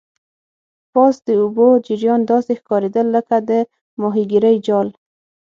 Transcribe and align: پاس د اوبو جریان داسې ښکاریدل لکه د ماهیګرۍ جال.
پاس 0.93 1.15
د 1.27 1.29
اوبو 1.41 1.67
جریان 1.87 2.21
داسې 2.31 2.51
ښکاریدل 2.59 3.07
لکه 3.15 3.35
د 3.49 3.51
ماهیګرۍ 4.01 4.55
جال. 4.67 4.87